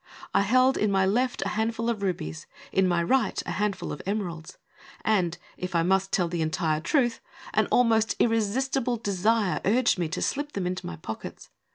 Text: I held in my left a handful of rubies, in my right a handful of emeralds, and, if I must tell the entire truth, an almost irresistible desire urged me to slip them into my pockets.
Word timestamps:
I 0.33 0.41
held 0.41 0.77
in 0.79 0.89
my 0.91 1.05
left 1.05 1.43
a 1.43 1.49
handful 1.49 1.87
of 1.87 2.01
rubies, 2.01 2.47
in 2.71 2.87
my 2.87 3.03
right 3.03 3.39
a 3.45 3.51
handful 3.51 3.91
of 3.91 4.01
emeralds, 4.07 4.57
and, 5.05 5.37
if 5.57 5.75
I 5.75 5.83
must 5.83 6.11
tell 6.11 6.27
the 6.27 6.41
entire 6.41 6.81
truth, 6.81 7.19
an 7.53 7.67
almost 7.67 8.15
irresistible 8.17 8.97
desire 8.97 9.61
urged 9.63 9.99
me 9.99 10.09
to 10.09 10.21
slip 10.23 10.53
them 10.53 10.65
into 10.65 10.87
my 10.87 10.95
pockets. 10.95 11.51